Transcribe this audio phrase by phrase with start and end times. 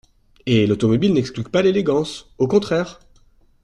[0.47, 3.01] Et l’automobile n’exclut pas l’élégance, au contraire!